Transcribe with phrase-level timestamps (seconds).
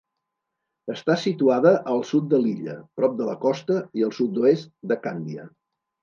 [0.91, 5.45] Està situada al sud de l'illa, prop de la costa, i al sud-oest de Càndia.